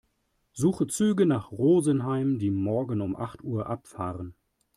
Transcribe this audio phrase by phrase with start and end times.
[0.53, 4.33] Suche Züge nach Rosenheim, die morgen um acht Uhr abfahren.